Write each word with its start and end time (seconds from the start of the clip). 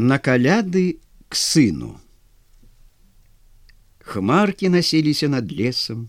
на 0.00 0.18
каляды 0.18 0.98
к 1.28 1.36
сыну. 1.36 2.00
Хмаркі 4.00 4.68
населіся 4.68 5.28
над 5.28 5.52
лесам. 5.52 6.08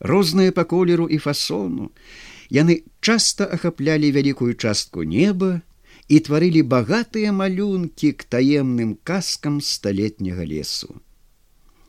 Розныя 0.00 0.52
па 0.52 0.64
колеру 0.64 1.06
і 1.08 1.18
фасону, 1.20 1.92
яны 2.50 2.84
часта 3.00 3.44
ахаплялі 3.44 4.10
вялікую 4.12 4.56
частку 4.56 5.04
неба 5.04 5.60
і 6.08 6.20
тварылі 6.20 6.62
багатыя 6.62 7.32
малюнкі 7.32 8.12
к 8.12 8.24
таемным 8.24 8.96
казкам 9.04 9.60
сталетняга 9.60 10.44
лесу. 10.44 11.00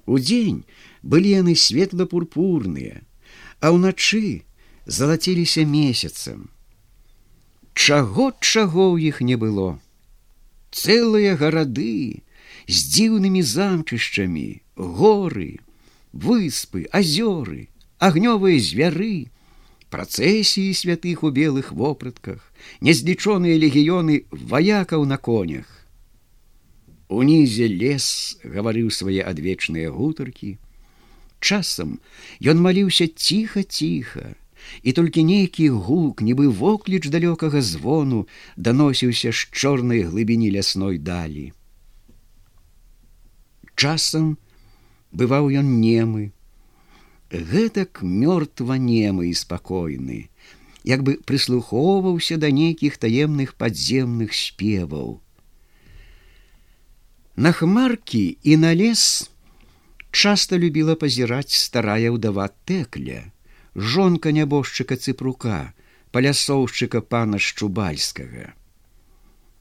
Удзень 0.05 0.63
былі 1.03 1.35
яны 1.39 1.55
светла-пурпурныя, 1.55 3.03
а 3.59 3.71
ўначы 3.71 4.43
залаціліся 4.85 5.67
месяцам. 5.67 6.47
Чаго 7.73 8.31
чаго 8.39 8.95
ў 8.95 9.11
іх 9.11 9.19
не 9.19 9.35
было 9.35 9.79
цэлыя 10.77 11.33
гарады 11.41 12.21
з 12.67 12.77
дзіўнымі 12.93 13.41
замчышчамі, 13.41 14.61
горы, 14.75 15.57
выспы, 16.13 16.85
азёры, 16.93 17.69
агнёвыя 17.97 18.61
звяры, 18.61 19.33
працэсіі 19.89 20.75
святых 20.77 21.23
у 21.23 21.31
белых 21.31 21.71
вопратках, 21.71 22.53
незлічоныя 22.81 23.57
легіёны 23.57 24.27
ваякаў 24.31 25.05
на 25.09 25.17
конях. 25.17 25.65
Унізе 27.07 27.67
лес 27.71 28.37
гаварыў 28.43 28.91
свае 28.91 29.23
адвечныя 29.23 29.89
гутаркі. 29.89 30.57
Часам 31.39 31.99
ён 32.43 32.59
маліўся 32.59 33.07
ціха-ціха, 33.07 34.35
і 34.83 34.93
толькі 34.93 35.23
нейкі 35.23 35.69
гук 35.69 36.21
нібы 36.21 36.47
вокліч 36.47 37.09
далёкага 37.13 37.61
звону 37.61 38.27
даносіўся 38.55 39.31
з 39.31 39.49
чорнай 39.51 40.03
глыбіні 40.07 40.51
лясной 40.55 40.97
далі. 40.97 41.53
Часам 43.75 44.37
бываў 45.13 45.51
ён 45.61 45.77
немы, 45.81 46.31
гэтак 47.31 48.01
мёртва 48.01 48.77
немы 48.81 49.29
і 49.29 49.33
спакойны, 49.33 50.29
як 50.83 51.03
бы 51.03 51.19
прыслухоўваўся 51.21 52.37
да 52.41 52.49
нейкіх 52.49 52.97
таемных 52.97 53.53
падземных 53.55 54.33
спеваў. 54.33 55.21
На 57.35 57.51
хмаркі 57.51 58.37
і 58.41 58.57
на 58.57 58.73
лес 58.73 59.29
часта 60.09 60.57
любіла 60.57 60.95
пазіраць 60.97 61.53
старая 61.53 62.09
ўдава 62.09 62.49
тэкля, 62.65 63.29
жонка 63.77 64.31
нябожчыка 64.33 64.97
цыпрука, 64.97 65.73
палясоўшчыка 66.11 67.01
пана 67.01 67.37
шчубальскага. 67.37 68.57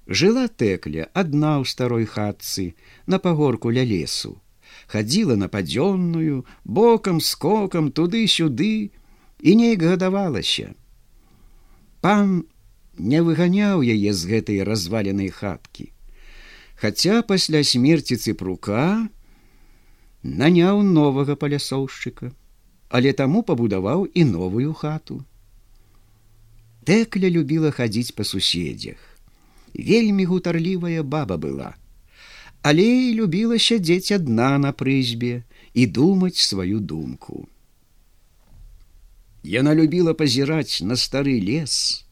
Жыла 0.08 0.48
тэкля 0.48 1.12
адна 1.12 1.60
ў 1.60 1.68
старой 1.68 2.06
хатцы 2.08 2.72
на 3.06 3.20
пагорку 3.20 3.68
ля 3.68 3.84
лесу, 3.84 4.40
хадзіла 4.88 5.36
на 5.36 5.52
падзённую, 5.52 6.46
бокам 6.64 7.20
скокам 7.20 7.92
туды-сюды 7.92 8.90
і 9.44 9.50
неяк 9.60 9.84
гадавалася. 9.84 10.72
Пан 12.00 12.46
не 12.96 13.20
выганяў 13.20 13.84
яе 13.84 14.16
з 14.16 14.32
гэтай 14.32 14.64
разваленай 14.64 15.28
хаткі. 15.28 15.92
Хаця 16.80 17.20
пасля 17.20 17.60
смерці 17.60 18.16
цыпрука 18.16 19.10
наняў 20.22 20.80
новага 20.80 21.36
палясоўшчыка 21.36 22.32
але 22.88 23.12
таму 23.12 23.42
пабудаваў 23.42 24.06
і 24.14 24.24
новую 24.24 24.72
хату. 24.72 25.24
Тэкля 26.86 27.30
любіла 27.30 27.70
хадзіць 27.74 28.14
па 28.14 28.24
суседзях. 28.24 29.00
Вельмі 29.74 30.24
гутарлівая 30.24 31.02
баба 31.02 31.36
была, 31.36 31.74
але 32.62 32.86
і 32.86 33.14
любіла 33.18 33.58
сядзець 33.58 34.14
адна 34.14 34.56
на 34.58 34.72
прызьбе 34.72 35.42
і 35.74 35.86
думаць 35.86 36.40
сваю 36.40 36.80
думку. 36.80 37.48
Яна 39.42 39.74
любіла 39.74 40.14
пазіраць 40.14 40.82
на 40.82 40.96
стары 40.96 41.36
лес, 41.42 42.06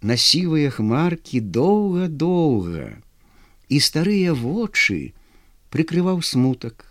на 0.00 0.16
сівыя 0.16 0.72
хмаркі 0.72 1.40
доўга-доўга, 1.40 2.98
і 3.68 3.76
старыя 3.80 4.34
вочы 4.34 5.12
прыкрываў 5.70 6.20
смутак, 6.22 6.84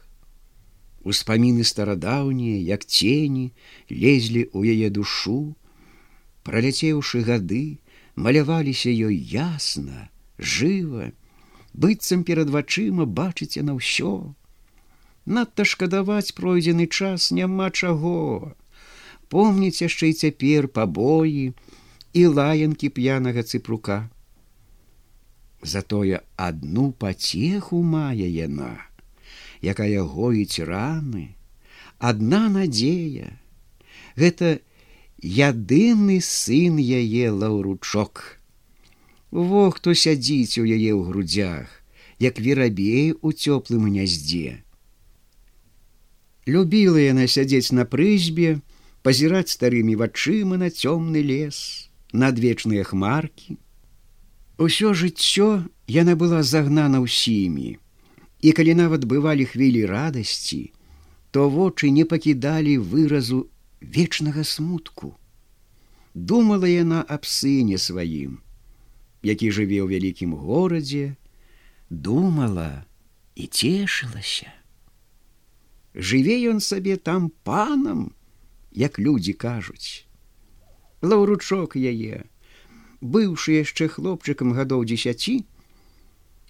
Успаміны 1.06 1.64
старадаўнія, 1.64 2.58
як 2.66 2.86
цені, 2.86 3.52
лезлі 3.94 4.42
ў 4.50 4.74
яе 4.74 4.90
душу, 4.90 5.54
праляцеўшы 6.42 7.22
гады, 7.28 7.78
маляваліся 8.18 8.90
ёй 8.90 9.14
ясна, 9.34 10.10
жыва, 10.42 11.12
быццам 11.78 12.24
перад 12.30 12.50
вачыма 12.56 13.06
бачыце 13.06 13.62
на 13.68 13.78
ўсё. 13.78 14.34
Надта 15.30 15.68
шкадаваць 15.74 16.34
пройдзены 16.34 16.90
час 16.90 17.30
няма 17.30 17.70
чаго. 17.70 18.58
Помніць 19.30 19.86
яшчэ 19.86 20.10
і 20.10 20.18
цяпер 20.26 20.70
пабоі 20.74 21.54
і 22.18 22.26
лаянкі 22.34 22.90
п'янага 22.98 23.46
цыпрука. 23.46 24.02
Затое 25.62 26.26
адну 26.50 26.90
пацеху 27.06 27.86
мае 27.94 28.26
яна 28.26 28.74
якая 29.66 30.06
гоіць 30.06 30.62
раны, 30.62 31.34
адна 31.98 32.48
надзея. 32.54 33.34
Гэта 34.16 34.60
ядыны 35.22 36.22
сын 36.22 36.78
яе 36.78 37.32
лаўручок. 37.32 38.40
Во 39.32 39.70
хто 39.74 39.98
сядзіць 39.98 40.62
у 40.62 40.66
яе 40.70 40.94
ў 40.94 41.02
грудзях, 41.10 41.68
як 42.20 42.40
верабей 42.40 43.18
у 43.22 43.34
цёплым 43.34 43.90
гняздзе. 43.90 44.62
Любіла 46.46 47.02
яна 47.02 47.26
сядзець 47.28 47.74
на 47.74 47.90
прызьбе, 47.90 48.62
пазіраць 49.02 49.50
старымі 49.50 49.98
вачыма 49.98 50.62
на 50.62 50.70
цёмны 50.70 51.26
лес, 51.26 51.90
на 52.14 52.30
адвечныя 52.30 52.86
хмаркі. 52.86 53.58
Усё 54.62 54.94
жыццё 54.94 55.66
яна 55.90 56.16
была 56.16 56.46
загнана 56.46 57.02
ўсімі, 57.04 57.82
і 58.42 58.52
калі 58.52 58.74
нават 58.76 59.06
бывалі 59.06 59.46
хвілі 59.46 59.86
радасці, 59.86 60.72
то 61.32 61.50
вочы 61.50 61.92
не 61.92 62.06
пакідалі 62.06 62.78
выразу 62.80 63.50
вечнага 63.82 64.44
смутку. 64.44 65.16
Думала 66.14 66.66
яна 66.66 67.04
аб 67.04 67.28
сыне 67.28 67.78
сваім, 67.78 68.40
які 69.20 69.52
жыве 69.52 69.84
ў 69.84 69.88
вялікім 69.92 70.36
горадзе, 70.36 71.16
думала 71.90 72.86
і 73.36 73.48
цешылася. 73.48 74.48
Жыве 75.96 76.40
ён 76.52 76.60
сабе 76.60 76.96
там 76.96 77.32
панам, 77.44 78.16
як 78.72 79.00
людзі 79.00 79.34
кажуць. 79.34 80.08
Лаўручок 81.02 81.76
яе, 81.76 82.24
быўшы 83.02 83.60
яшчэ 83.60 83.92
хлопчыкам 83.92 84.56
гадоў 84.56 84.88
дзесяці, 84.88 85.44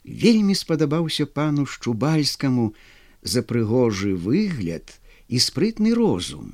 вельмі 0.05 0.55
спадабаўся 0.55 1.25
пану 1.25 1.65
шчубальскаму 1.65 2.73
за 3.21 3.41
прыгожы 3.41 4.13
выгляд 4.15 4.99
і 5.27 5.41
спрытны 5.41 5.93
розум. 5.97 6.53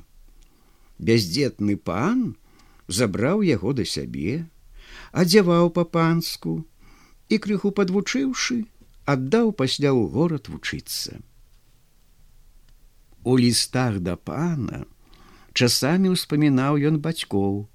Бяздзетны 0.98 1.76
пан 1.76 2.36
забраў 2.88 3.42
яго 3.42 3.72
да 3.76 3.84
сябе, 3.84 4.48
адзяваў 5.12 5.70
па-панску 5.76 6.64
і 7.28 7.38
крыху 7.38 7.72
падвучыўшы, 7.76 8.64
аддаў 9.04 9.52
пасля 9.52 9.92
ў 9.92 10.08
горад 10.08 10.48
вучыцца. 10.48 11.20
У 13.24 13.36
лістах 13.36 14.00
да 14.00 14.16
пана 14.16 14.84
часамі 15.52 16.16
ўспамінаў 16.16 16.80
ён 16.88 16.98
бацькоў. 17.04 17.68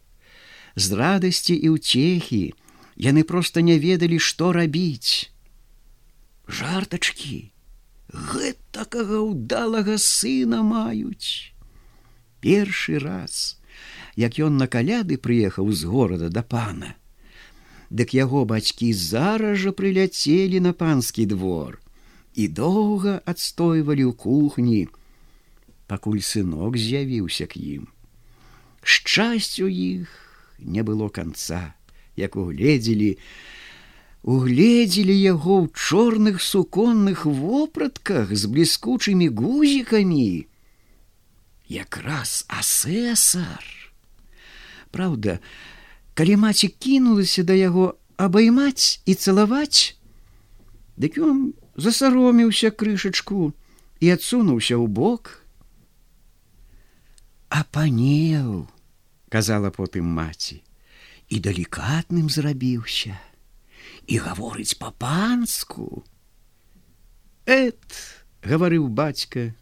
З 0.75 0.85
радасці 0.97 1.53
і 1.53 1.77
ўцехі 1.77 2.53
яны 2.97 3.21
проста 3.23 3.61
не 3.61 3.77
ведалі, 3.77 4.17
што 4.17 4.51
рабіць 4.51 5.29
жартачки 6.47 7.51
гэтакага 8.07 9.19
ўдалага 9.19 9.97
сына 9.99 10.63
маюць. 10.63 11.51
Першы 12.39 12.99
раз 13.03 13.59
як 14.15 14.39
ён 14.39 14.57
на 14.57 14.67
каляды 14.71 15.17
прыехаў 15.17 15.71
з 15.75 15.89
горада 15.91 16.29
да 16.33 16.41
пана 16.41 16.95
дык 17.89 18.13
яго 18.15 18.43
бацькі 18.47 18.91
зараз 18.93 19.59
жа 19.63 19.71
прыляцелі 19.75 20.59
на 20.63 20.71
панскі 20.73 21.27
двор 21.33 21.77
і 22.35 22.47
доўга 22.47 23.19
адстойвалі 23.33 24.07
ў 24.07 24.13
кухні 24.15 24.81
пакуль 25.87 26.23
сынок 26.23 26.75
з'явіўся 26.75 27.47
к 27.47 27.59
ім. 27.59 27.87
Шчасцю 28.83 29.67
іх 29.67 30.11
не 30.59 30.83
было 30.83 31.07
канца 31.11 31.75
як 32.15 32.35
угледзелі 32.35 33.15
на 33.15 33.47
угледзелі 34.23 35.13
яго 35.13 35.65
ў 35.65 35.67
чорных 35.73 36.41
суконных 36.41 37.25
вопратках 37.25 38.33
з 38.33 38.49
бліскучымі 38.49 39.29
гузікамі. 39.29 40.47
Якраз 41.67 42.45
асесар. 42.47 43.63
Праўда, 44.91 45.39
калі 46.15 46.41
маці 46.47 46.71
кінулася 46.71 47.43
да 47.43 47.53
яго 47.53 47.99
абаймаць 48.17 49.03
і 49.05 49.13
цалаваць, 49.13 49.97
Дык 50.97 51.21
ён 51.21 51.53
засароміўся 51.77 52.73
крышачку 52.73 53.53
і 54.01 54.09
адсунуўся 54.09 54.81
ў 54.81 54.89
бок. 54.89 55.45
А 57.53 57.61
панеў, 57.69 58.65
казала 59.29 59.69
потым 59.69 60.09
маці, 60.09 60.57
і 61.29 61.37
далікатным 61.37 62.33
зрабіўся 62.33 63.21
і 64.07 64.17
гаворыць 64.23 64.79
па-панску. 64.79 66.03
Эт, 67.45 67.99
гаварыў 68.43 68.87
бацька, 68.87 69.53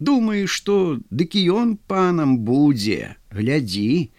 думаю, 0.00 0.48
што 0.48 1.00
дык 1.10 1.36
ён 1.36 1.76
панам 1.76 2.38
будзе, 2.48 3.16
глядзі, 3.30 4.12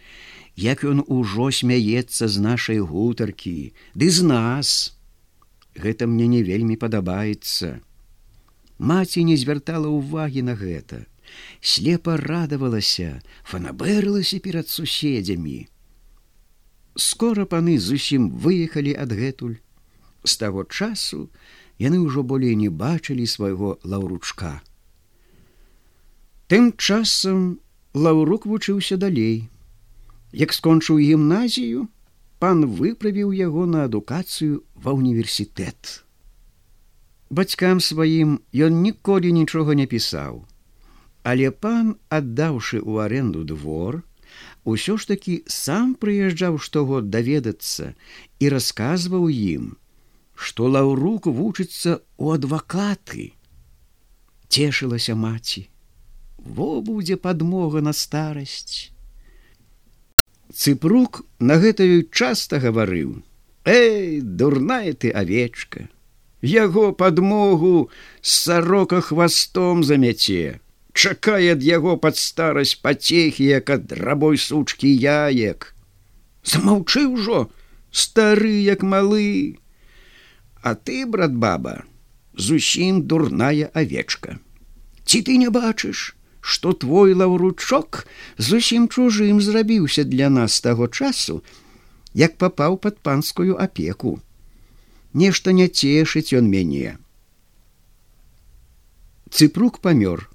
як 0.56 0.84
ён 0.86 1.02
ужо 1.08 1.50
смяецца 1.50 2.30
з 2.30 2.38
нашай 2.42 2.80
гутаркі, 2.80 3.74
ды 3.94 4.10
з 4.10 4.22
нас. 4.22 4.98
Гэта 5.74 6.06
мне 6.06 6.30
не 6.30 6.44
вельмі 6.46 6.78
падабаецца. 6.78 7.82
Маці 8.78 9.24
не 9.26 9.38
звяртала 9.38 9.90
ўвагі 9.90 10.46
на 10.46 10.54
гэта. 10.54 11.06
Слепа 11.62 12.18
радавалася, 12.22 13.24
фанабэрлася 13.42 14.38
перад 14.38 14.70
суседзямі. 14.70 15.66
Скора 16.94 17.46
паны 17.50 17.80
зусім 17.82 18.30
выехалі 18.38 18.94
адгэтуль. 18.94 19.63
З 20.24 20.34
таго 20.42 20.64
часу 20.64 21.30
яны 21.80 22.00
ўжо 22.04 22.24
болей 22.24 22.56
не 22.56 22.70
бачылі 22.70 23.26
свайго 23.28 23.80
лаўручка. 23.84 24.62
Тым 26.48 26.72
часам 26.78 27.60
лаўрук 27.94 28.46
вучыўся 28.46 28.98
далей. 28.98 29.50
Як 30.32 30.54
скончыў 30.54 31.00
гімназію, 31.00 31.88
пан 32.40 32.66
выправіў 32.80 33.34
яго 33.34 33.66
на 33.66 33.84
адукацыю 33.90 34.64
ва 34.76 34.96
ўніверсітэт. 34.96 36.04
Бацькам 37.34 37.80
сваім 37.82 38.40
ён 38.68 38.82
ніколі 38.86 39.32
нічога 39.34 39.78
не 39.80 39.86
пісаў. 39.90 40.44
Але 41.24 41.52
пан, 41.66 41.96
аддаўшы 42.10 42.84
ў 42.84 43.08
аренду 43.08 43.44
двор, 43.48 44.04
усё 44.64 44.98
ж 45.00 45.08
таки 45.14 45.38
сам 45.48 45.96
прыязджаў 45.96 46.60
штогод 46.60 47.10
даведацца 47.10 47.94
і 48.44 48.52
расказваў 48.54 49.32
ім, 49.32 49.72
што 50.36 50.68
лаўрук 50.68 51.28
вучыцца 51.28 52.02
у 52.18 52.32
адвакаты. 52.32 53.34
Цешылася 54.50 55.16
маці, 55.16 55.68
во 56.38 56.82
будзе 56.82 57.18
падмога 57.18 57.82
на 57.82 57.94
старасць. 57.94 58.92
Цыпрук 60.54 61.24
на 61.40 61.58
гэтую 61.58 62.10
часта 62.12 62.60
гаварыў: 62.60 63.24
Эй, 63.66 64.22
дурная 64.22 64.94
ты 64.94 65.10
авечка, 65.10 65.90
Яго 66.44 66.92
падмогу 66.92 67.90
з 68.22 68.30
сарока 68.30 69.00
хвастом 69.00 69.84
замяце! 69.84 70.60
Чакае 70.92 71.56
ад 71.56 71.64
яго 71.64 71.96
пад 71.98 72.20
старасць 72.20 72.76
пацехі 72.76 73.48
як 73.48 73.70
ад 73.76 73.86
драбой 73.88 74.38
сучкі 74.38 74.92
яек! 74.92 75.72
Замаўчы 76.44 77.08
ўжо 77.08 77.48
стары 77.96 78.60
як 78.60 78.84
малы 78.84 79.56
а 80.64 80.76
ты 80.76 81.06
брат 81.06 81.36
баба 81.36 81.84
зусім 82.34 83.04
дурная 83.04 83.70
авечка. 83.74 84.40
Ці 85.06 85.22
ты 85.22 85.38
не 85.38 85.50
бачыш 85.52 86.16
што 86.44 86.74
твой 86.76 87.14
лаўручок 87.16 88.04
зусім 88.38 88.88
чужым 88.92 89.40
зрабіўся 89.44 90.04
для 90.04 90.30
нас 90.30 90.60
таго 90.62 90.88
часу 90.88 91.40
як 92.14 92.36
папаў 92.38 92.78
под 92.78 93.00
панскую 93.00 93.60
апеку? 93.66 94.20
Нешта 95.14 95.52
не 95.52 95.68
цешыць 95.68 96.36
ён 96.36 96.50
мяне. 96.52 96.98
Цыпрук 99.30 99.80
памёр. 99.80 100.28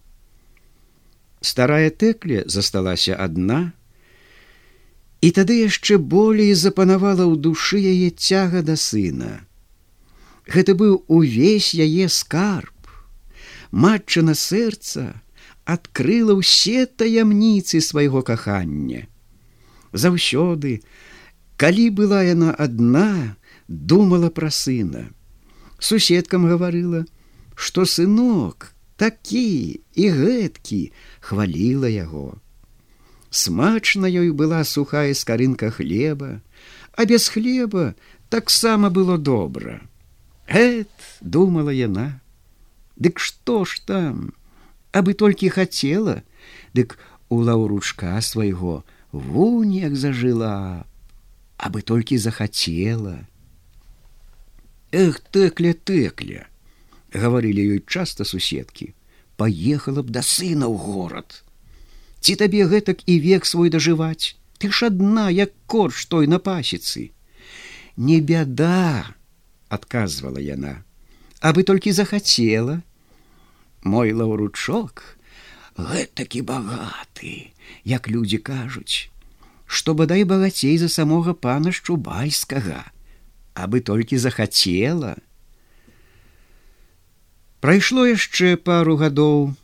Старая 1.41 1.91
тэкля 1.91 2.45
засталася 2.47 3.17
адна 3.17 3.73
і 5.21 5.33
тады 5.33 5.61
яшчэ 5.65 5.99
болей 5.99 6.55
запанавала 6.55 7.25
ў 7.25 7.37
душы 7.37 7.81
яе 7.81 8.09
цяга 8.13 8.63
да 8.63 8.77
сына 8.77 9.48
гэта 10.55 10.75
быў 10.83 11.03
увесь 11.21 11.71
яе 11.87 12.09
скарб 12.09 12.93
матчына 13.85 14.35
сэрца 14.43 15.05
адкрыла 15.77 16.39
ўсе 16.41 16.87
таямніцы 17.03 17.83
свайго 17.85 18.25
кахання 18.31 19.05
заўсёды 19.93 20.81
калі 21.61 21.87
была 22.01 22.25
яна 22.31 22.57
адна 22.67 23.37
думала 23.69 24.33
пра 24.41 24.51
сына 24.63 25.05
суседкам 25.91 26.49
гаварыла 26.49 27.05
што 27.55 27.85
сынок 27.85 28.73
такі 28.99 29.81
і 29.95 30.05
гэткі 30.11 30.81
хваліла 31.23 31.91
яго. 31.91 32.39
Смачна 33.31 34.11
ёй 34.11 34.31
была 34.35 34.65
сухая 34.65 35.15
скарынка 35.15 35.71
хлеба, 35.71 36.41
а 36.99 37.05
без 37.05 37.29
хлеба 37.29 37.95
таксама 38.29 38.91
было 38.91 39.19
добра. 39.19 39.81
Эт, 40.49 40.89
думала 41.21 41.71
яна, 41.71 42.21
Дык 42.99 43.21
што 43.23 43.63
ж 43.63 43.79
там, 43.87 44.35
абы 44.91 45.15
толькі 45.15 45.55
хацела, 45.55 46.23
дык 46.75 46.99
у 47.29 47.39
лаўручка 47.47 48.19
свайго 48.21 48.83
вунь 49.13 49.77
як 49.77 49.95
зажыла, 49.95 50.83
абы 51.57 51.83
толькі 51.83 52.19
захацела. 52.19 53.29
Эх 54.91 55.21
тэкля 55.31 55.77
тэкля, 55.79 56.49
гаварылі 57.15 57.79
ёй 57.79 57.81
часта 57.87 58.25
суседкі, 58.25 58.97
паехала 59.37 60.03
б 60.03 60.11
да 60.11 60.25
сына 60.27 60.67
ў 60.67 60.75
горад. 60.75 61.45
Ці 62.19 62.35
табе 62.35 62.67
гэтак 62.67 63.07
і 63.07 63.21
век 63.23 63.47
свой 63.47 63.71
дажываць, 63.71 64.35
Ты 64.59 64.73
ж 64.75 64.91
адна, 64.91 65.31
як 65.31 65.55
корч 65.71 66.11
той 66.11 66.27
на 66.27 66.43
пасіцы. 66.43 67.15
Не 67.95 68.19
бяда, 68.19 69.15
адказвала 69.69 70.43
яна, 70.43 70.83
абы 71.41 71.63
толькі 71.63 71.93
захацела. 71.93 72.83
Мой 73.83 74.13
лаўручок, 74.13 75.05
гэтакі 75.79 76.43
багаты, 76.43 77.55
як 77.85 78.09
людзі 78.11 78.43
кажуць, 78.43 79.09
што 79.67 79.95
бадай 79.95 80.25
багацей 80.25 80.77
за 80.79 80.89
самога 80.89 81.35
пана 81.35 81.71
шчубайскага, 81.73 82.83
абы 83.55 83.81
толькі 83.81 84.19
захацела, 84.19 85.15
Прайшло 87.59 88.07
яшчэ 88.07 88.55
пару 88.57 88.95
гадоў. 88.99 89.55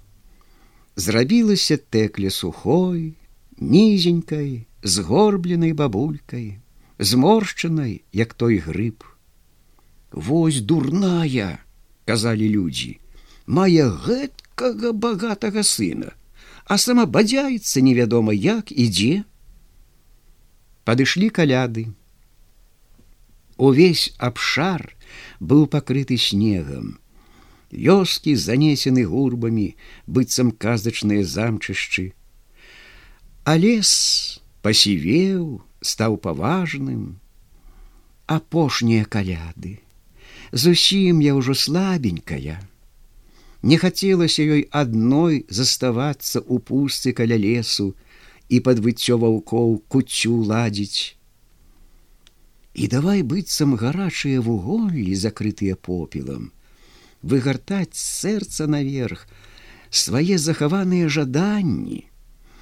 Зрабілася 0.99 1.77
тэкле 1.79 2.31
сухой, 2.35 3.15
нізенькай, 3.59 4.67
згорбленай 4.83 5.73
бабулькай, 5.79 6.59
зморшчанай, 6.99 8.03
як 8.11 8.35
той 8.35 8.59
грыб. 8.59 9.07
Вось 10.15 10.61
дурная, 10.63 11.59
казалі 12.07 12.47
людзі, 12.55 12.95
мае 13.47 13.91
гэткага 14.07 14.95
багатага 14.95 15.67
сына, 15.67 16.15
а 16.71 16.79
сама 16.79 17.05
бадзяецца 17.05 17.83
невядома 17.83 18.33
як 18.33 18.71
ідзе. 18.71 19.27
Падышлі 20.87 21.31
каляды. 21.35 21.91
Увесь 23.59 24.15
абшар 24.19 24.95
быў 25.41 25.67
пакрыты 25.67 26.17
снегам, 26.17 26.99
вёскі 27.75 28.39
занесены 28.39 29.05
гурбамі 29.05 29.75
быццам 30.07 30.55
казачныя 30.55 31.27
замчышчы 31.27 32.13
а 33.45 33.57
лес 33.61 34.41
пасівеў 34.65 35.61
стаў 35.85 36.17
паважным 36.27 37.21
апошнія 38.25 39.05
каляды 39.05 39.77
зусім 40.55 41.21
я 41.21 41.35
ўжо 41.35 41.59
слабенькая. 41.59 42.63
Не 43.63 43.77
хацелася 43.83 44.47
ёй 44.47 44.65
адной 44.71 45.45
заставацца 45.51 46.39
ў 46.39 46.63
пусцы 46.63 47.13
каля 47.13 47.37
лесу 47.37 47.93
і 48.49 48.61
пад 48.65 48.79
выццё 48.87 49.19
ваўкоў 49.19 49.83
куцю 49.91 50.41
ладзіць. 50.47 51.19
І 52.75 52.91
давай 52.91 53.23
быццам 53.23 53.75
гарачыя 53.79 54.41
вуголлі 54.41 55.15
закрытыя 55.15 55.75
попелам 55.75 56.53
выгартаць 57.25 57.97
сэрца 57.97 58.67
наверх 58.69 59.25
свае 59.91 60.37
захаваныя 60.39 61.09
жаданні 61.09 62.05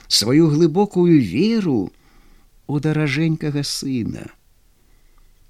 сваю 0.06 0.48
глыбокую 0.52 1.18
веру 1.18 1.90
у 2.68 2.78
даражэнькага 2.78 3.64
сына. 3.66 4.28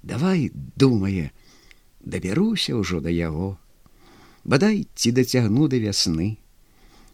Давай 0.01 0.49
думае 0.53 1.29
дабяруся 2.03 2.75
ўжо 2.77 2.99
да 2.99 3.09
яго. 3.09 3.57
Бадай 4.43 4.87
ці 4.95 5.11
дацягну 5.11 5.67
да 5.71 5.79
вясны. 5.79 6.37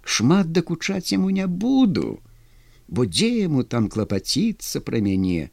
Шмат 0.04 0.52
дакучаць 0.52 1.14
яму 1.14 1.30
не 1.30 1.46
буду 1.48 2.20
бо 2.90 3.06
дзе 3.06 3.30
яму 3.46 3.64
там 3.64 3.88
клапаціцца 3.88 4.82
пра 4.82 5.00
мяне? 5.06 5.50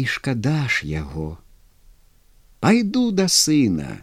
І 0.00 0.04
шкада 0.08 0.64
ж 0.68 0.88
яго. 0.88 1.36
Пайду 2.60 3.12
да 3.12 3.28
сына 3.28 4.00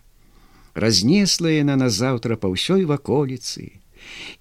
разнесла 0.77 1.50
яна 1.53 1.75
назаўтра 1.77 2.38
па 2.38 2.53
ўсёй 2.53 2.86
ваколіцы. 2.86 3.82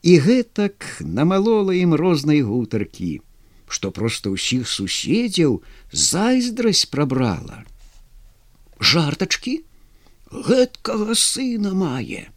І 0.02 0.12
гэтак 0.20 1.00
намалола 1.00 1.72
ім 1.76 1.96
рознай 1.96 2.44
гутаркі 2.44 3.20
што 3.72 3.88
проста 3.96 4.28
ўсіх 4.28 4.68
суседзяў 4.68 5.62
зайздрасць 5.96 6.84
прабрала 6.92 7.62
жартачкі? 8.82 9.62
Гэткага 10.32 11.14
сына 11.14 11.72
мае. 11.76 12.30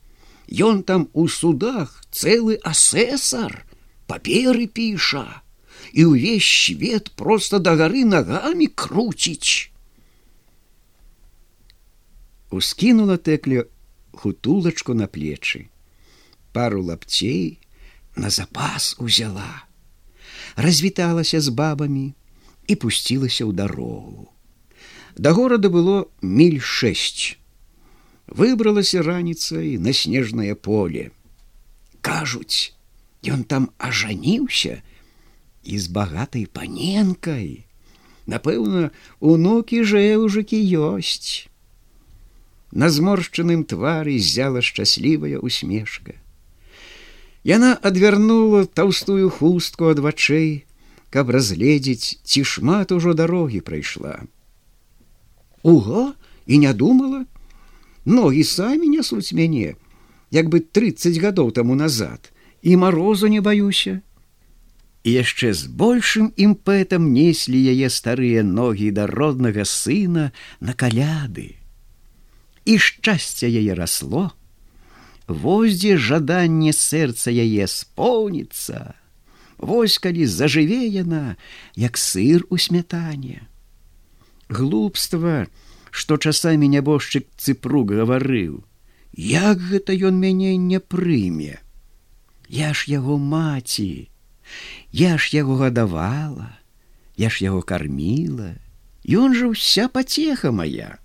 Ён 0.48 0.84
там 0.84 1.08
у 1.14 1.28
судах 1.28 2.04
цэлы 2.12 2.60
асесар 2.62 3.66
паперы 4.06 4.68
піша 4.68 5.42
і 5.96 6.12
ўвесь 6.12 6.46
свет 6.46 7.10
просто 7.18 7.60
да 7.60 7.74
гары 7.80 8.06
нагамі 8.06 8.68
круціць. 8.68 9.72
Ускінула 12.52 13.18
тэкле 13.18 13.66
хутулачку 14.14 14.94
на 14.94 15.08
плечы. 15.08 15.72
Пару 16.54 16.84
лапцей 16.84 17.60
на 18.16 18.30
запас 18.30 18.96
узяла. 19.00 19.66
Развіталася 20.56 21.42
з 21.42 21.50
бабамі 21.50 22.14
і 22.68 22.74
пусцілася 22.76 23.50
ў 23.50 23.52
дарогу 23.52 24.35
да 25.16 25.32
горада 25.32 25.70
было 25.70 26.08
міль 26.22 26.60
шесть 26.60 27.38
выбралася 28.28 29.02
раніцай 29.02 29.78
на 29.78 29.94
снежнае 29.94 30.56
поле 30.56 31.10
кажуць 32.02 32.74
ён 33.36 33.44
там 33.44 33.70
ажаніўся 33.78 34.82
і 35.64 35.80
з 35.80 35.88
багатай 35.90 36.46
паненкай 36.46 37.66
напэўна 38.26 38.92
унукі 39.20 39.84
жэўжыкі 39.96 40.62
ёсць 40.92 41.50
на 42.76 42.90
зморшчаным 42.90 43.64
твары 43.64 44.20
зяла 44.20 44.62
шчаслівая 44.62 45.40
усмешка. 45.40 46.20
Яна 47.48 47.72
адвярнула 47.90 48.66
таўстую 48.66 49.30
хустку 49.32 49.88
ад 49.94 50.02
вачэй, 50.04 50.66
каб 51.10 51.32
разгледзець, 51.32 52.20
ці 52.28 52.44
шмат 52.44 52.92
ужо 52.92 53.14
дарогі 53.14 53.62
прайшла. 53.64 54.28
Уго 55.66 56.14
і 56.46 56.58
не 56.62 56.74
думала, 56.74 57.26
ногі 58.06 58.44
самі 58.46 58.86
нясуць 58.86 59.34
мяне, 59.34 59.74
як 60.30 60.50
бы 60.54 60.62
30 60.62 61.18
гадоў 61.18 61.50
таму 61.58 61.74
назад 61.74 62.30
і 62.62 62.78
марозу 62.78 63.26
не 63.28 63.42
баюся. 63.42 64.02
І 65.02 65.10
яшчэ 65.18 65.54
з 65.58 65.66
большым 65.66 66.30
імпэтам 66.38 67.10
неслі 67.14 67.58
яе 67.58 67.90
старыя 67.90 68.46
ногі 68.46 68.92
да 68.94 69.10
роднага 69.10 69.66
сына 69.66 70.30
на 70.62 70.78
каляды 70.78 71.58
і 72.66 72.78
шчасце 72.78 73.50
яе 73.50 73.74
расло, 73.74 74.38
Воздзе 75.26 75.98
жаданне 75.98 76.78
сэрца 76.78 77.34
яе 77.34 77.66
споўніцца, 77.66 78.94
Вось 79.58 79.98
калі 79.98 80.30
зажыве 80.30 80.86
яна, 80.86 81.42
як 81.74 81.98
сыр 81.98 82.46
у 82.54 82.62
смятане. 82.62 83.50
Глупства, 84.50 85.48
што 85.92 86.18
часамі 86.18 86.68
нябожчык 86.70 87.28
цыпруг 87.38 87.96
гаварыў, 87.98 88.64
як 89.14 89.64
гэта 89.72 89.96
ён 89.96 90.20
мяне 90.20 90.58
не 90.58 90.80
прыме. 90.80 91.62
Я 92.50 92.74
ж 92.74 92.92
яго 92.92 93.18
маці, 93.18 94.10
Я 94.92 95.18
ж 95.18 95.34
яго 95.34 95.56
гадавала, 95.58 96.60
Я 97.18 97.30
ж 97.30 97.44
яго 97.44 97.62
карміла, 97.62 98.54
Ён 99.06 99.34
жа 99.34 99.50
ўся 99.50 99.90
пацеха 99.90 100.52
моя 100.52 101.00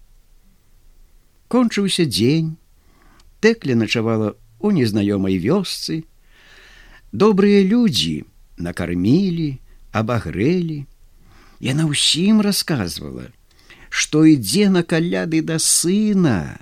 кончыўся 1.51 2.07
дзень 2.07 2.55
тэкля 3.43 3.75
начавала 3.75 4.39
у 4.63 4.71
незнаёмай 4.71 5.37
вёсцы. 5.43 6.07
Добрыя 7.11 7.67
людзі 7.67 8.23
накармілі 8.57 9.59
абагрэлі 9.91 10.87
яна 11.61 11.87
ўсім 11.91 12.41
расказвала 12.47 13.29
што 13.91 14.25
ідзе 14.33 14.71
на 14.75 14.83
каляды 14.87 15.43
да 15.47 15.59
сына 15.63 16.57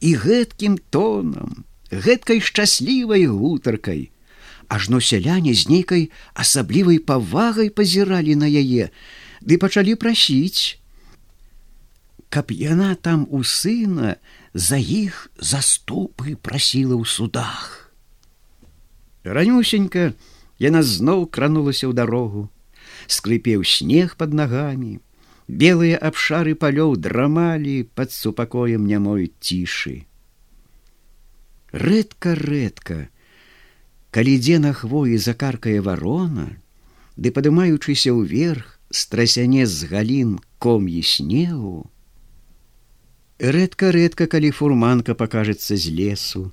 і 0.00 0.14
гэткім 0.24 0.78
тонам 0.94 1.64
гэткай 1.90 2.40
шчаслівай 2.40 3.26
гутаркай 3.26 4.08
ажно 4.68 5.00
сяляне 5.00 5.54
з 5.54 5.68
нейкай 5.72 6.08
асаблівай 6.34 6.98
павагай 7.12 7.70
пазіралі 7.70 8.34
на 8.42 8.50
яе 8.50 8.90
ды 9.42 9.58
пачалі 9.62 9.94
прасіць 9.94 10.78
каб 12.28 12.50
яна 12.50 12.94
там 12.94 13.26
у 13.30 13.42
сына 13.44 14.16
за 14.52 14.76
іх 14.76 15.28
заступы 15.38 16.34
прасіла 16.36 16.96
ў 16.96 17.04
судах. 17.06 17.92
Ранюсенька 19.24 20.12
яна 20.58 20.82
зноў 20.82 21.26
кранулася 21.30 21.86
ў 21.88 21.94
дарогу, 21.94 22.48
скрыпеў 23.06 23.64
снег 23.64 24.16
под 24.16 24.34
нагамі, 24.34 24.98
белыя 25.48 25.98
абшары 25.98 26.54
палёў 26.54 26.96
драмалі 26.96 27.88
пад 27.94 28.12
супакоем 28.12 28.86
нямой 28.86 29.32
цішы. 29.40 30.06
Рэдка 31.72 32.34
рэдка, 32.34 32.98
калі 34.10 34.38
дзе 34.38 34.58
на 34.58 34.72
хвоі 34.72 35.18
закаркае 35.18 35.80
варона, 35.80 36.48
ды 37.16 37.30
падымаючыся 37.30 38.14
ўверх 38.16 38.78
страсяне 38.90 39.66
з 39.66 39.90
галін 39.90 40.38
ком'і 40.58 41.02
снегу, 41.02 41.90
рэдка-рэдка 43.38 44.26
калі 44.32 44.50
фурманка 44.50 45.14
пакажецца 45.14 45.76
з 45.76 45.92
лесу 45.92 46.44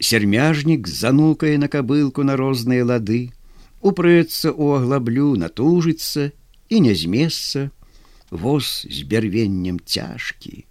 сярмяжнік 0.00 0.88
занукае 0.88 1.58
на 1.58 1.68
кабылку 1.68 2.22
на 2.22 2.36
розныя 2.36 2.84
лады 2.84 3.30
упрэцца 3.80 4.52
у 4.52 4.72
аглаблю 4.76 5.36
натужыцца 5.42 6.30
і 6.68 6.80
не 6.86 6.94
змесца 6.94 7.70
воз 8.30 8.86
з 8.88 9.06
бярвеннем 9.12 9.80
цяжкі 9.84 10.64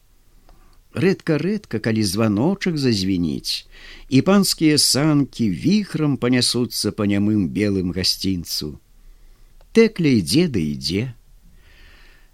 рэдка-рэдка 1.06 1.82
калі 1.86 2.04
званочак 2.12 2.78
зазвініць 2.78 3.66
і 4.10 4.22
панскія 4.30 4.78
санкі 4.78 5.50
віхрам 5.66 6.18
панясуцца 6.18 6.94
па 6.96 7.10
нямым 7.10 7.50
белым 7.60 7.94
гасцінцу 7.98 8.72
тэкля 9.78 10.16
ідзе 10.22 10.48
да 10.56 10.62
ідзе 10.64 11.04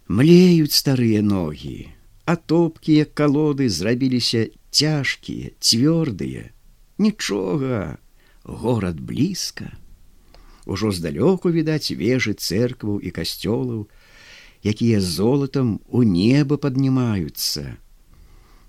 млеюць 0.07 0.75
старыя 0.75 1.25
ногі 1.33 1.77
а 2.25 2.35
топкія 2.35 3.05
калоды 3.05 3.69
зрабіліся 3.69 4.47
цяжкія, 4.75 5.55
цвёрдыя. 5.59 6.51
Нічога, 6.97 7.97
горад 8.43 8.99
блізка. 8.99 9.71
Ужо 10.65 10.89
здалёку 10.91 11.53
відаць 11.53 11.93
вежы 11.93 12.33
церкваў 12.33 12.97
і 12.97 13.09
касцёлаў, 13.13 13.85
якія 14.65 15.01
золатам 15.01 15.79
у 15.87 16.01
неба 16.01 16.57
паднімаюцца. 16.57 17.77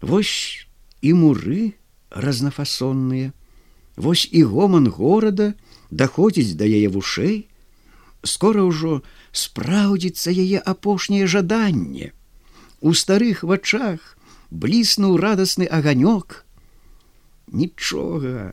Вось 0.00 0.68
і 1.00 1.12
муры 1.16 1.72
разнафасонныя, 2.10 3.32
Вось 3.96 4.28
і 4.32 4.42
гоман 4.44 4.86
горада 4.92 5.54
даходзіць 5.90 6.52
да 6.60 6.68
яе 6.68 6.88
вушэй, 6.92 7.48
скора 8.20 8.68
ўжо 8.68 9.00
спраўдзіцца 9.32 10.36
яе 10.36 10.60
апошняе 10.60 11.24
жаданне. 11.24 12.12
У 12.84 12.92
старых 12.92 13.40
вачах 13.40 14.20
бліснуў 14.52 15.16
радасны 15.16 15.64
аганёк. 15.64 16.44
Нічога 17.48 18.52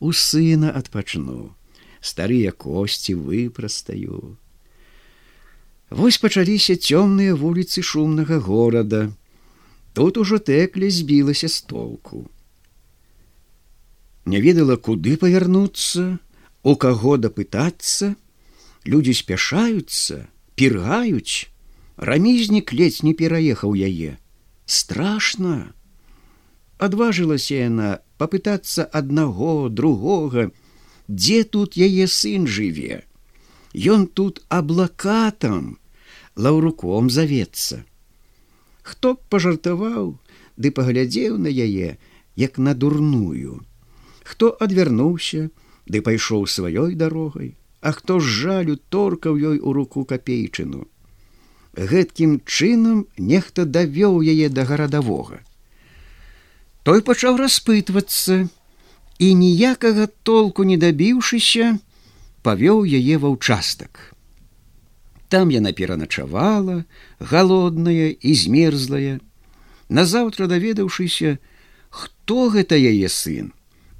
у 0.00 0.16
сына 0.16 0.72
адпачну 0.72 1.52
старыя 2.00 2.52
косці 2.52 3.14
выпрастаю. 3.14 4.36
Вось 5.90 6.18
пачаліся 6.18 6.76
цёмныя 6.76 7.34
вуліцы 7.34 7.82
шумнага 7.82 8.38
горада. 8.38 9.12
Тут 9.94 10.18
ужо 10.18 10.38
тэкля 10.38 10.90
збілася 10.90 11.48
з 11.48 11.62
толку. 11.62 12.28
Не 14.28 14.40
ведала 14.44 14.76
куды 14.76 15.16
павярнуцца 15.16 16.18
у 16.62 16.76
каго 16.76 17.16
дапытацца. 17.16 18.14
Людзі 18.84 19.14
спяшаюцца 19.16 20.28
піргаюць. 20.54 21.48
Рамізнік 21.96 22.72
ледзь 22.72 23.02
не 23.02 23.14
пераехаў 23.14 23.74
яе. 23.74 24.20
Страшно 24.66 25.72
адважылася 26.78 27.56
яна 27.58 27.88
попытацца 28.20 28.84
аднаго 29.00 29.68
другога 29.68 30.50
дзе 31.08 31.42
тут 31.44 31.76
яе 31.76 32.06
сын 32.06 32.46
жыве? 32.46 33.04
Ён 33.74 34.06
тут 34.06 34.42
аблакатам 34.48 35.76
лаўруком 36.36 37.10
завецца 37.10 37.84
хто 38.88 39.14
б 39.14 39.20
пажартаваў 39.34 40.12
ды 40.56 40.72
паглядзеў 40.76 41.36
на 41.46 41.52
яе 41.52 41.96
як 42.40 42.58
на 42.58 42.72
дурную. 42.74 43.60
Хто 44.24 44.52
адвярнуўся 44.66 45.48
ды 45.92 46.00
пайшоў 46.08 46.46
сваёй 46.56 46.94
дарогай 47.02 47.54
а 47.80 47.92
хто 47.96 48.18
з 48.20 48.30
жалю 48.42 48.74
торкаў 48.94 49.36
ёй 49.50 49.58
у 49.62 49.72
руку 49.76 50.04
капейчыну. 50.12 50.86
Гэткім 51.90 52.40
чынам 52.42 53.04
нехта 53.32 53.64
давёў 53.76 54.18
яе 54.32 54.48
да 54.50 54.64
гарадавога. 54.70 55.38
Той 56.82 57.04
пачаў 57.06 57.38
распытвацца 57.38 58.48
і 59.18 59.34
ніякага 59.34 60.06
толку 60.22 60.64
не 60.64 60.78
дабіўшыся, 60.78 61.78
павёў 62.46 62.86
яе 62.86 63.18
ва 63.18 63.34
ўчастак. 63.34 64.14
Там 65.28 65.50
яна 65.50 65.72
пераначавала, 65.72 66.84
галодная 67.20 68.14
і 68.14 68.34
змерзлая. 68.34 69.18
Назаўтра 69.88 70.46
даведаўшыся, 70.46 71.38
хто 71.90 72.48
гэта 72.54 72.78
яе 72.78 73.08
сын, 73.08 73.52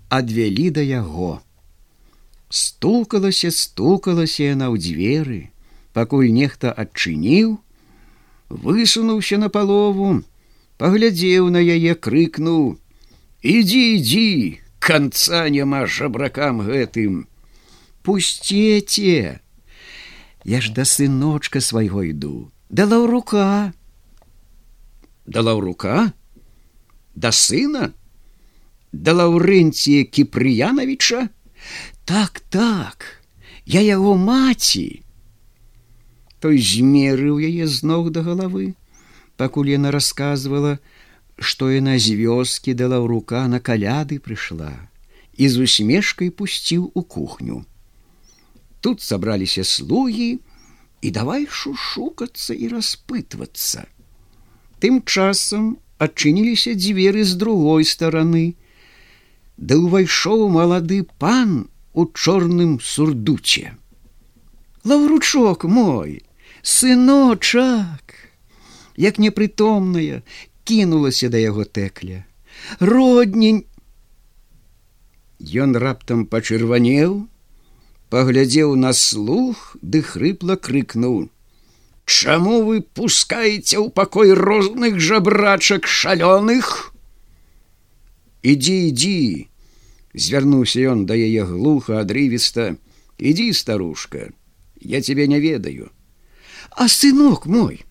адвялі 0.09 0.71
да 0.71 0.81
яго. 0.81 1.43
Стукалася, 2.49 3.51
стукалася 3.51 4.55
яна 4.55 4.71
ў 4.73 4.81
дзверы, 4.81 5.41
пакуль 5.93 6.31
нехта 6.33 6.73
адчыніў, 6.73 7.59
высунуўся 8.49 9.37
на 9.37 9.51
палову, 9.53 10.23
паглядзеў 10.79 11.51
на 11.51 11.61
яе, 11.61 11.93
крыкнуў: 11.93 12.79
«Ідзі, 13.43 13.83
ідзі, 13.97 14.61
канца 14.79 15.49
няма 15.49 15.87
жабракам 15.87 16.63
гэтым. 16.63 17.27
Пусцеце! 18.03 19.41
Я 20.45 20.61
ж 20.61 20.73
да 20.73 20.85
сыночка 20.85 21.61
свайго 21.61 22.03
іду, 22.09 22.51
да 22.71 22.87
лаўрука. 22.87 23.75
Да 25.27 25.43
лаўрука, 25.45 26.13
да 27.15 27.33
сына, 27.33 27.93
да 28.93 29.13
лаўрэнція 29.13 30.05
кіпрыяновича, 30.05 31.29
так 32.05 32.41
так. 32.49 33.21
Я 33.67 33.83
яго 33.85 34.17
маці. 34.17 35.05
Той 36.41 36.57
змерыў 36.57 37.43
яе 37.45 37.67
з 37.69 37.85
ног 37.85 38.09
да 38.15 38.23
галавы. 38.25 38.73
Пакуль 39.37 39.69
яна 39.75 39.93
рассказывала 39.93 40.79
што 41.39 41.71
яна 41.71 41.99
з 41.99 42.15
вёскі 42.19 42.75
дала 42.75 42.99
ў 43.03 43.07
рука 43.07 43.47
на 43.49 43.61
каляды 43.61 44.19
прыйшла 44.19 44.73
і 45.39 45.49
з 45.49 45.67
усмешкай 45.67 46.31
пусціў 46.31 46.91
у 46.95 47.03
кухню. 47.03 47.65
Тут 48.81 49.03
сабраліся 49.03 49.65
слугі 49.65 50.39
і 51.03 51.09
давай 51.15 51.47
шушукацца 51.47 52.55
і 52.55 52.75
распытвацца 52.75 53.87
тым 54.83 55.03
часам 55.03 55.77
адчыніліся 55.99 56.75
дзверы 56.79 57.25
з 57.27 57.35
другой 57.39 57.87
стараны 57.87 58.55
да 59.59 59.79
ўвайшоў 59.79 60.47
малады 60.55 61.03
пан 61.19 61.67
у 61.95 62.07
чорным 62.07 62.79
сурдуче. 62.79 63.75
Лаўручок 64.87 65.65
мой, 65.67 66.23
сыночак, 66.63 68.15
як 68.97 69.19
непрытомная, 69.19 70.23
кінулася 70.69 71.33
да 71.33 71.41
яго 71.41 71.65
тэкля. 71.65 72.25
Роднень. 72.81 73.65
Ён 75.65 75.77
раптам 75.81 76.25
пачырванеў, 76.27 77.27
паглядзеў 78.13 78.75
на 78.77 78.93
слух, 78.93 79.77
ды 79.83 80.03
хрыпла 80.03 80.57
крыкнуў: 80.57 81.29
«Чаму 82.09 82.63
вы 82.69 82.81
пускаеце 82.81 83.77
ў 83.81 83.89
пакой 83.93 84.33
розных 84.33 84.99
жабрачак 84.99 85.87
шалёных? 85.87 86.93
Ідзі, 88.43 88.77
ідзі, 88.89 89.49
звярнуўся 90.15 90.81
ён 90.93 91.05
да 91.07 91.15
яе 91.15 91.45
глуха 91.45 92.01
адрывіста 92.03 92.75
ідзі 93.19 93.53
старушка 93.53 94.31
я 94.81 95.01
тебе 95.03 95.27
не 95.27 95.41
ведаю 95.41 95.91
а 96.71 96.89
сынок 96.89 97.47
мой 97.47 97.85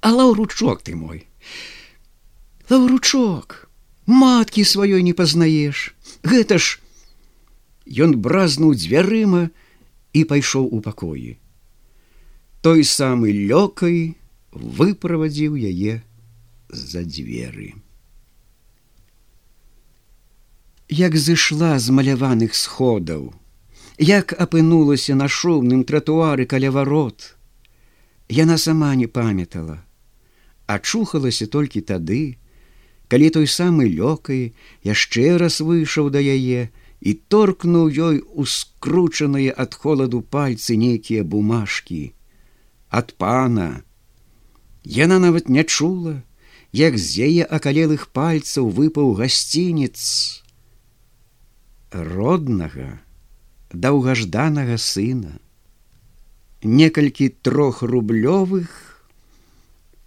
а 0.00 0.12
лаўручок 0.12 0.82
ты 0.82 0.96
мой 0.96 1.27
лаўручок 2.70 3.68
маткі 4.06 4.64
сваёй 4.64 5.02
не 5.02 5.12
пазнаеш 5.12 5.94
гэта 6.22 6.58
ж 6.58 6.80
ён 7.88 8.16
бразнуў 8.20 8.74
дзвярыма 8.76 9.48
і 10.12 10.24
пайшоў 10.24 10.68
у 10.68 10.80
пакоі. 10.84 11.36
Той 12.60 12.84
самы 12.84 13.32
лёкай 13.32 14.16
выправадзіў 14.52 15.56
яе 15.56 16.02
за 16.68 17.04
дзверы. 17.04 17.74
Як 20.88 21.16
зышла 21.16 21.78
з 21.78 21.92
маляваных 21.92 22.54
сходаў, 22.54 23.32
як 23.98 24.32
апынулася 24.32 25.14
на 25.14 25.28
шумным 25.28 25.84
тратуары 25.84 26.46
каля 26.46 26.70
варот, 26.72 27.36
яна 28.28 28.56
сама 28.58 28.94
не 28.94 29.06
памятала, 29.06 29.84
ачухалася 30.68 31.48
толькі 31.48 31.80
тады, 31.80 32.36
калі 33.08 33.30
той 33.36 33.48
самы 33.48 33.88
лёкай 33.88 34.52
яшчэ 34.84 35.40
раз 35.42 35.60
выйшаў 35.64 36.12
да 36.14 36.20
яе 36.20 36.68
і 37.00 37.14
торкнуў 37.32 37.88
ёй 37.88 38.20
у 38.20 38.44
скручаныя 38.44 39.56
ад 39.64 39.74
холаду 39.74 40.20
пальцы 40.20 40.76
нейкія 40.76 41.24
бумажкі 41.24 42.12
ад 42.90 43.14
пана. 43.16 43.82
Яна 44.84 45.18
нават 45.18 45.48
не 45.48 45.64
чула, 45.64 46.20
як 46.72 46.96
з 47.00 47.28
яе 47.28 47.44
акалелых 47.44 48.08
пальцаў 48.16 48.68
выпаў 48.72 49.12
гасцінец, 49.20 50.00
роднага 51.92 53.00
даўгажданага 53.72 54.76
сына 54.80 55.38
некалькі 56.62 57.28
трохрублёвых 57.28 58.87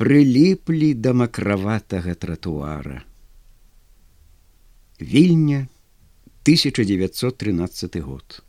прыліплі 0.02 0.94
да 0.98 1.14
макраватага 1.14 2.14
тратуара. 2.14 3.04
Вільня 5.02 5.68
1913 6.44 7.98
год 7.98 8.44